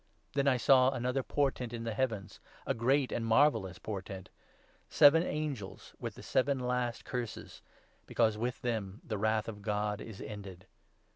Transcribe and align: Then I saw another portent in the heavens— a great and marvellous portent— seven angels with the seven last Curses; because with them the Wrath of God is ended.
Then 0.33 0.47
I 0.47 0.57
saw 0.57 0.89
another 0.89 1.21
portent 1.21 1.73
in 1.73 1.83
the 1.83 1.93
heavens— 1.93 2.39
a 2.65 2.73
great 2.73 3.11
and 3.11 3.23
marvellous 3.23 3.77
portent— 3.77 4.29
seven 4.99 5.21
angels 5.21 5.93
with 5.99 6.15
the 6.15 6.23
seven 6.23 6.57
last 6.57 7.05
Curses; 7.05 7.61
because 8.07 8.35
with 8.35 8.61
them 8.63 9.01
the 9.03 9.19
Wrath 9.19 9.47
of 9.47 9.61
God 9.61 10.01
is 10.01 10.19
ended. 10.19 10.65